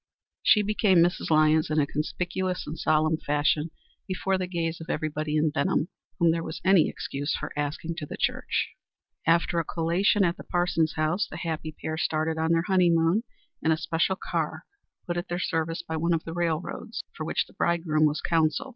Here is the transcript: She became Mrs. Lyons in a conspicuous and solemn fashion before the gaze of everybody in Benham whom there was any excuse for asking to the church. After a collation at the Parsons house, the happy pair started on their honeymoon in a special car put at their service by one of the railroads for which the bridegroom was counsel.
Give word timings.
She 0.41 0.63
became 0.63 0.97
Mrs. 0.97 1.29
Lyons 1.29 1.69
in 1.69 1.79
a 1.79 1.85
conspicuous 1.85 2.65
and 2.65 2.75
solemn 2.79 3.17
fashion 3.19 3.69
before 4.07 4.39
the 4.39 4.47
gaze 4.47 4.81
of 4.81 4.89
everybody 4.89 5.35
in 5.37 5.51
Benham 5.51 5.89
whom 6.17 6.31
there 6.31 6.41
was 6.41 6.59
any 6.65 6.89
excuse 6.89 7.35
for 7.39 7.53
asking 7.55 7.97
to 7.97 8.07
the 8.07 8.17
church. 8.17 8.71
After 9.27 9.59
a 9.59 9.63
collation 9.63 10.23
at 10.25 10.37
the 10.37 10.43
Parsons 10.43 10.95
house, 10.95 11.27
the 11.29 11.37
happy 11.37 11.71
pair 11.79 11.97
started 11.99 12.39
on 12.39 12.51
their 12.51 12.63
honeymoon 12.65 13.25
in 13.61 13.71
a 13.71 13.77
special 13.77 14.15
car 14.19 14.65
put 15.05 15.17
at 15.17 15.27
their 15.27 15.37
service 15.37 15.83
by 15.83 15.97
one 15.97 16.13
of 16.15 16.23
the 16.23 16.33
railroads 16.33 17.03
for 17.15 17.23
which 17.23 17.45
the 17.45 17.53
bridegroom 17.53 18.05
was 18.07 18.21
counsel. 18.21 18.69